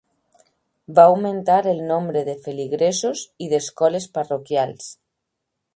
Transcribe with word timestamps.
Va 0.99 1.03
augmentar 1.09 1.57
el 1.73 1.83
nombre 1.91 2.23
de 2.31 2.35
feligresos 2.47 3.25
i 3.49 3.53
d'escoles 3.53 4.13
parroquials. 4.19 4.91